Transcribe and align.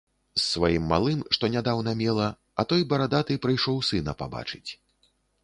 З 0.35 0.39
сваім 0.53 0.85
малым, 0.93 1.19
што 1.37 1.49
нядаўна 1.55 1.93
мела, 1.99 2.25
а 2.63 2.65
той 2.73 2.81
барадаты 2.93 3.39
прыйшоў 3.45 3.77
сына 3.93 4.19
пабачыць. 4.25 4.65